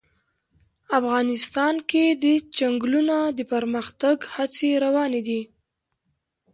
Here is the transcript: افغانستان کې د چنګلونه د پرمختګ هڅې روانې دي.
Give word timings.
افغانستان 0.99 1.75
کې 1.89 2.05
د 2.23 2.25
چنګلونه 2.57 3.17
د 3.37 3.39
پرمختګ 3.53 4.17
هڅې 4.33 4.69
روانې 4.83 5.21
دي. 5.27 5.41